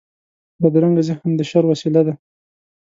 [0.61, 2.13] بدرنګه ذهن د شر وسيله ده